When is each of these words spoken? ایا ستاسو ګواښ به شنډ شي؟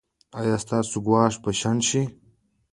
ایا 0.39 0.55
ستاسو 0.65 0.95
ګواښ 1.05 1.33
به 1.43 1.51
شنډ 1.61 1.79
شي؟ 1.89 2.01